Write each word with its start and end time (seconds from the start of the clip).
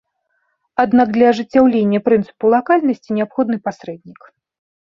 Аднак, 0.83 1.07
для 1.17 1.27
ажыццяўлення 1.33 1.99
прынцыпу 2.07 2.51
лакальнасці 2.57 3.09
неабходны 3.19 3.57
пасрэднік. 3.69 4.21